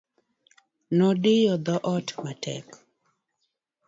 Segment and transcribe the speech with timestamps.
[0.97, 2.65] Nodiyo dhoot matek.